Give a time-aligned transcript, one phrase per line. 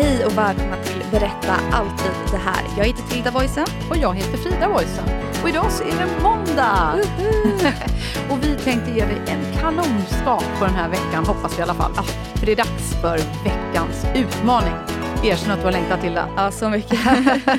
[0.00, 2.64] Hej och välkomna till Berätta alltid det här.
[2.78, 3.66] Jag heter Tilda Boysen.
[3.90, 5.04] Och jag heter Frida Boysen.
[5.42, 6.94] Och idag så är det måndag!
[8.30, 11.74] och vi tänkte ge dig en kanonstart på den här veckan, hoppas vi i alla
[11.74, 11.92] fall.
[11.96, 12.02] Ja,
[12.34, 14.74] för det är dags för veckans utmaning.
[15.24, 16.24] Erkänn att du har längtat till det.
[16.36, 17.00] Ja, så mycket.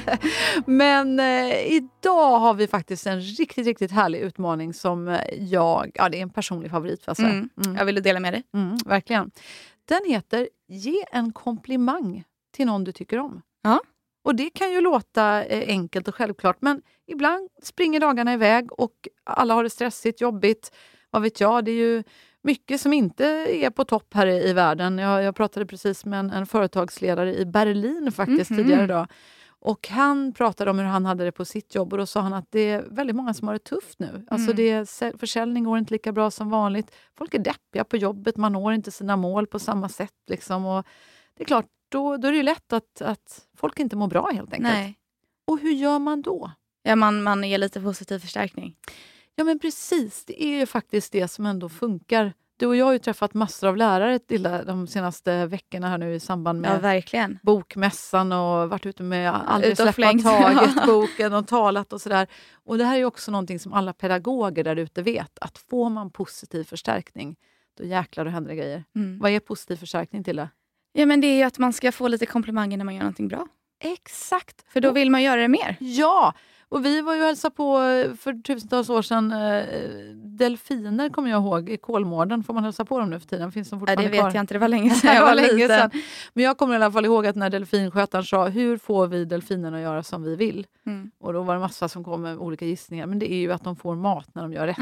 [0.65, 5.91] Men eh, idag har vi faktiskt en riktigt, riktigt härlig utmaning som eh, jag...
[5.93, 7.29] Ja, det är en personlig favorit får jag säga.
[7.29, 7.49] Mm.
[7.77, 8.43] Jag vill dela med dig.
[8.53, 9.31] Mm, verkligen.
[9.89, 12.23] Den heter Ge en komplimang
[12.59, 13.41] till någon du tycker om.
[13.63, 13.79] Ja.
[14.23, 18.93] Och Det kan ju låta eh, enkelt och självklart, men ibland springer dagarna iväg och
[19.23, 20.71] alla har det stressigt, jobbigt.
[21.09, 22.03] Vad vet jag, det är ju
[22.43, 23.25] mycket som inte
[23.65, 24.97] är på topp här i, i världen.
[24.97, 28.57] Jag, jag pratade precis med en, en företagsledare i Berlin faktiskt Mhm.
[28.59, 29.07] tidigare idag.
[29.61, 32.33] Och Han pratade om hur han hade det på sitt jobb och då sa han
[32.33, 34.25] att det är väldigt många som har det tufft nu.
[34.29, 34.55] Alltså Mm.
[34.55, 36.91] det är, sä- försäljning går inte lika bra som vanligt.
[37.17, 40.13] Folk är deppiga på jobbet, man når inte sina mål på samma sätt.
[40.29, 40.65] Liksom.
[40.65, 40.85] Och
[41.37, 44.53] det är klart, då, då är det lätt att, att folk inte mår bra helt
[44.53, 44.73] enkelt.
[44.73, 44.95] Nej.
[45.47, 46.51] Och hur gör man då?
[46.83, 48.75] Ja, man, man ger lite positiv förstärkning.
[49.35, 52.33] Ja men precis, det är ju faktiskt det som ändå funkar.
[52.57, 54.19] Du och jag har ju träffat massor av lärare
[54.65, 57.39] de senaste veckorna här nu i samband Ja, med verkligen.
[57.43, 60.23] bokmässan och varit ute med Aldrig Ut släppa flängt.
[60.23, 62.27] taget-boken och talat och sådär.
[62.53, 66.11] Och det här är också någonting som alla pedagoger där ute vet, att får man
[66.11, 67.35] positiv förstärkning,
[67.77, 68.83] då jäklar då händer det grejer.
[68.95, 69.19] Mm.
[69.19, 70.49] Vad är positiv förstärkning till det?
[70.93, 73.27] Ja, men det är ju att man ska få lite komplimanger när man gör någonting
[73.27, 73.47] bra.
[73.83, 74.65] Exakt!
[74.71, 75.75] För då vill man göra det mer.
[75.79, 76.33] Ja!
[76.69, 77.77] Och vi var ju och hälsade på
[78.19, 79.63] för tusentals år sedan eh,
[80.39, 82.43] delfiner, kommer jag ihåg, i Kolmården.
[82.43, 83.51] Får man hälsa på dem nu för tiden?
[83.51, 84.31] Finns de Ja, fortfarande det vet kvar?
[84.33, 85.89] jag inte, det var länge sedan jag var var länge sedan.
[86.33, 89.77] Men jag kommer i alla fall ihåg att när delfinskötaren sa hur får vi delfinerna
[89.77, 90.67] att göra som vi vill?
[90.85, 91.11] Mm.
[91.19, 93.05] Och då var det massa som kom med olika gissningar.
[93.05, 94.77] Men det är ju att de får mat när de gör rätt.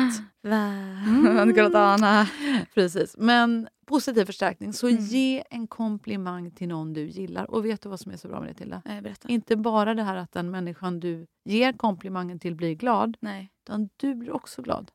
[1.68, 2.28] Åt ana.
[2.74, 3.16] Precis.
[3.18, 4.74] Men positiv förstärkning.
[4.74, 5.03] Så Mm.
[5.03, 7.51] ge en komplimang till någon du gillar.
[7.51, 8.81] Och vet du vad som är så bra med det Tilda?
[8.85, 9.28] Nej, berätta.
[9.28, 13.51] Inte bara det här att den människan du ger komplimangen till blir glad, Nej.
[13.66, 14.91] utan du blir också glad.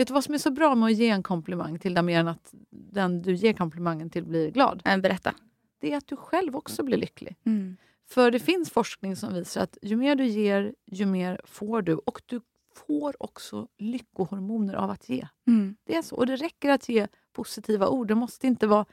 [0.00, 2.20] Vet du vad som är så bra med att ge en komplimang till den mer
[2.20, 4.82] än att den du ger komplimangen till blir glad?
[4.84, 5.34] Berätta.
[5.80, 7.36] Det är att du själv också blir lycklig.
[7.46, 7.76] Mm.
[8.08, 11.94] För det finns forskning som visar att ju mer du ger, ju mer får du.
[11.94, 12.40] Och du
[12.74, 15.28] får också lyckohormoner av att ge.
[15.46, 15.76] Mm.
[15.84, 16.16] Det är så.
[16.16, 18.08] Och det räcker att ge positiva ord.
[18.08, 18.86] Det måste inte vara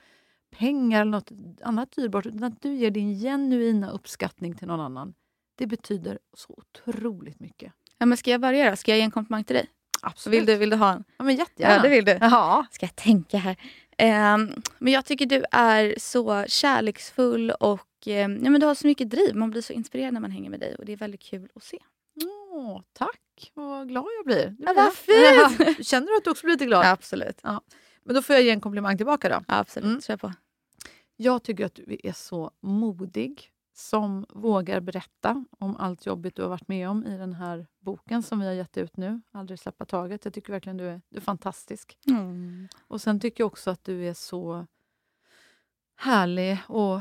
[0.51, 1.31] pengar eller något
[1.62, 2.25] annat dyrbart.
[2.25, 5.13] Utan att du ger din genuina uppskattning till någon annan.
[5.56, 7.73] Det betyder så otroligt mycket.
[7.97, 8.75] Ja, men ska jag börja då?
[8.75, 9.67] Ska jag ge en komplimang till dig?
[10.02, 10.40] Absolut.
[10.40, 11.03] Vill du, vill du ha en?
[11.18, 11.75] Ja, men jättegärna.
[11.75, 12.18] Ja, det vill du.
[12.22, 12.66] Ja.
[12.72, 13.56] Ska jag tänka här.
[13.97, 18.88] Ehm, men jag tycker du är så kärleksfull och ehm, ja, men du har så
[18.88, 19.35] mycket driv.
[19.35, 21.63] Man blir så inspirerad när man hänger med dig och det är väldigt kul att
[21.63, 21.80] se.
[22.52, 24.56] Åh, tack, vad glad jag blir.
[24.59, 25.18] Ja, vad fint.
[25.59, 26.85] Ja, Känner du att du också blir lite glad?
[26.85, 27.40] absolut.
[28.03, 29.35] Men då får jag ge en komplimang tillbaka då.
[29.47, 29.88] Ja, absolut.
[29.90, 30.02] Mm.
[30.02, 30.34] Kör på.
[31.16, 36.49] Jag tycker att du är så modig som vågar berätta om allt jobbigt du har
[36.49, 39.85] varit med om i den här boken som vi har gett ut nu, Aldrig släppa
[39.85, 40.25] taget.
[40.25, 41.97] Jag tycker verkligen du är, du är fantastisk.
[42.87, 44.66] Och sen tycker jag också att du är så
[45.96, 46.99] härlig och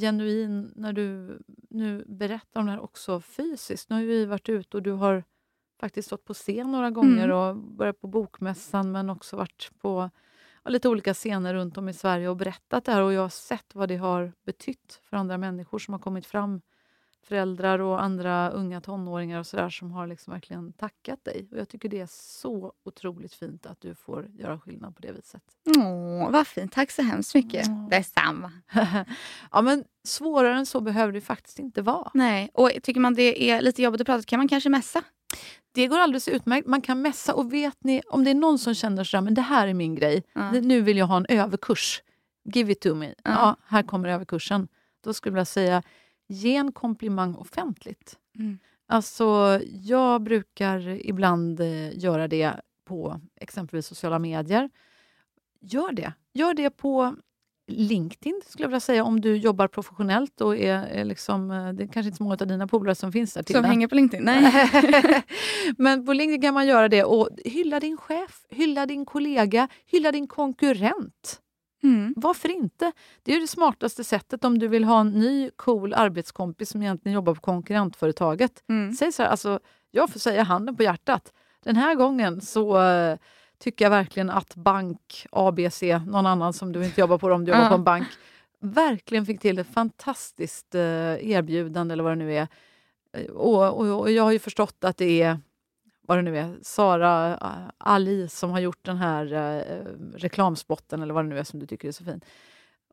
[0.00, 1.38] genuin när du
[1.70, 3.90] nu berättar om det här också fysiskt.
[3.90, 5.24] Nu har vi varit ute och du har
[5.80, 7.36] faktiskt stått på scen några gånger Mm.
[7.36, 10.10] och börjat på Bokmässan men också varit på
[10.66, 13.28] ja, lite olika scener runt om i Sverige och berättat det här och jag har
[13.28, 16.60] sett vad det har betytt för andra människor som har kommit fram
[17.22, 21.48] föräldrar och andra unga tonåringar och så där, som har liksom verkligen tackat dig.
[21.52, 25.12] Och Jag tycker det är så otroligt fint att du får göra skillnad på det
[25.12, 25.42] viset.
[25.76, 26.72] Åh, vad fint.
[26.72, 27.66] Tack så hemskt mycket.
[27.66, 27.88] Mm.
[27.88, 28.52] Detsamma.
[29.52, 32.10] ja, men svårare än så behöver det faktiskt inte vara.
[32.14, 35.02] Nej, och tycker man det är lite jobbigt att prata kan man kanske messa.
[35.76, 36.66] Det går alldeles utmärkt.
[36.66, 39.34] Man kan mässa och vet ni, om det är någon som känner så här, men
[39.34, 40.22] det här är min grej.
[40.32, 40.50] Ja.
[40.50, 42.02] Nu vill jag ha en överkurs.
[42.44, 43.14] Give it to me.
[43.24, 43.56] Ja.
[43.66, 44.68] här kommer överkursen.
[45.00, 45.82] Då skulle jag säga,
[46.28, 48.18] ge en komplimang offentligt.
[48.38, 48.58] Mm.
[48.86, 52.52] Alltså, jag brukar ibland eh, göra det
[52.84, 54.70] på exempelvis sociala medier.
[55.60, 56.12] Gör det.
[56.32, 57.16] Gör det på
[57.68, 60.40] LinkedIn, skulle jag vilja säga, om du jobbar professionellt.
[60.40, 63.12] Och är, är liksom, eh, det är kanske inte så många av dina polare som
[63.12, 63.40] finns där.
[63.40, 63.68] Som Tilda.
[63.68, 64.24] hänger på LinkedIn?
[64.24, 64.70] Nej.
[65.78, 70.12] Men på LinkedIn kan man göra det och hylla din chef, hylla din kollega, hylla
[70.12, 71.40] din konkurrent.
[71.82, 72.14] Mm.
[72.16, 72.92] Varför inte?
[73.22, 77.14] Det är det smartaste sättet om du vill ha en ny cool arbetskompis som egentligen
[77.14, 78.62] jobbar på konkurrentföretaget.
[78.68, 78.92] Mm.
[78.92, 79.60] Säg så här, alltså,
[79.90, 81.32] jag får säga handen på hjärtat.
[81.64, 83.18] Den här gången så eh,
[83.58, 87.52] tycker jag verkligen att bank ABC, någon annan som du inte jobbar på om du
[87.52, 88.06] jobbar på en bank,
[88.60, 92.48] verkligen fick till ett fantastiskt eh, erbjudande eller vad det nu är.
[93.12, 95.38] Eh, Och, och, och jag har ju förstått att det är
[96.02, 99.84] vad det nu är, Sara eh, Ali som har gjort den här eh,
[100.16, 102.20] reklamspotten eller vad det nu är som du tycker är så fin.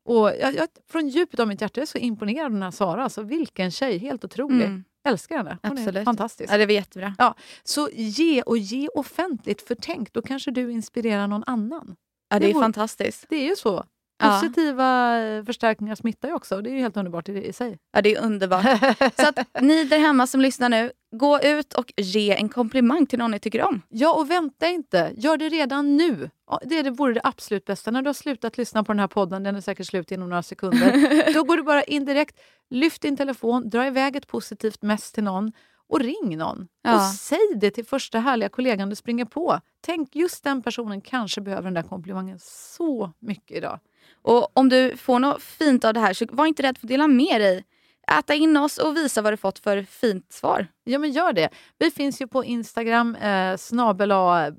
[0.06, 2.72] Och jag, jag, från djupet av mitt hjärta är jag så imponerad av den här
[2.72, 3.04] Sara.
[3.04, 4.66] Alltså, vilken tjej, helt otrolig.
[4.66, 4.84] Mm.
[5.04, 5.58] Älskar henne.
[5.64, 6.06] Hon är Absolut.
[6.06, 6.54] fantastisk.
[6.54, 7.16] Ja, det var jättebra.
[7.64, 11.96] Så ge och ge offentligt, för tänk, då kanske du inspirerar någon annan.
[12.30, 13.26] Ja, det Det är vore- fantastiskt.
[13.30, 13.86] Det är ju så.
[14.24, 14.40] Ja.
[14.42, 17.78] Positiva eh, förstärkningar smittar ju också det är ju helt underbart i, i sig.
[17.94, 18.66] Ja, det är underbart.
[19.16, 23.20] Så att ni där hemma som lyssnar nu, gå ut och ge en komplimang till
[23.20, 23.82] någon ni tycker om.
[23.90, 25.12] Ja, och vänta inte.
[25.18, 26.30] Gör det redan nu.
[26.50, 27.92] Ja, Det, det vore det absolut bästa.
[27.92, 30.44] När du har slutat lyssna på den här podden, den är säkert slut inom några
[30.44, 32.40] sekunder, då går du bara indirekt,
[32.70, 35.52] lyft din telefon, dra iväg ett positivt mess till någon
[35.94, 36.68] och ring någon.
[36.82, 36.96] Ja.
[36.96, 39.60] Och säg det till första härliga kollegan du springer på.
[39.82, 43.80] Tänk, just den personen kanske behöver den där komplimangen så mycket idag.
[44.22, 46.90] Och om du får något fint av det här så var inte rädd för att
[46.90, 47.64] dela med dig.
[48.12, 50.68] Äta in oss och visa vad du fått för fint svar.
[50.84, 51.50] Ja, men gör det.
[51.78, 54.10] Vi finns ju på Instagram, eh, snabel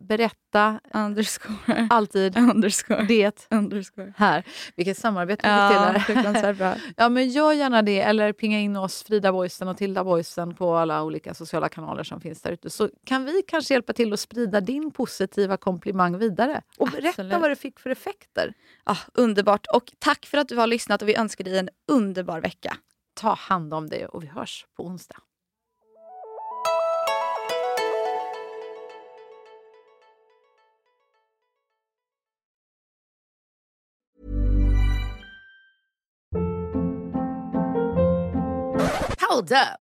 [0.01, 1.87] berätta, Underscore.
[1.91, 3.03] alltid Underscore.
[3.03, 4.13] det Underscore.
[4.17, 4.45] här.
[4.77, 5.49] Vilket samarbete
[5.95, 6.53] vi fick till här.
[6.53, 6.75] bra.
[6.97, 8.01] Ja, men gör gärna det.
[8.01, 12.21] Eller pinga in oss, Frida Boysen och Tilda Boysen på alla olika sociala kanaler som
[12.21, 12.71] finns där ute.
[12.71, 16.63] Så kan vi kanske hjälpa till att sprida din positiva komplimang vidare.
[16.79, 17.33] Och berätta Absolut.
[17.41, 18.55] vad det fick för effekter.
[18.85, 19.67] Ah, underbart.
[19.67, 22.77] Och tack för att du har lyssnat och vi önskar dig en underbar vecka.
[23.15, 25.17] Ta hand om dig och vi hörs på onsdag.
[39.31, 39.84] Hold up.